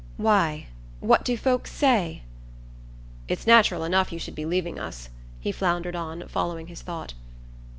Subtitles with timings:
[0.17, 0.65] "Why,
[0.99, 2.23] what do folks say?"
[3.27, 7.13] "It's natural enough you should be leaving us" he floundered on, following his thought.